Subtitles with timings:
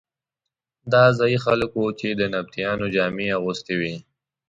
[0.91, 3.93] دا ځايي خلک وو چې د نبطیانو جامې یې اغوستې وې.